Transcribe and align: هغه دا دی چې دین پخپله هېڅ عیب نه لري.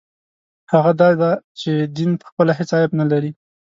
هغه 0.71 0.91
دا 1.01 1.09
دی 1.19 1.31
چې 1.59 1.71
دین 1.97 2.11
پخپله 2.21 2.51
هېڅ 2.59 2.69
عیب 2.77 2.91
نه 2.99 3.05
لري. 3.11 3.31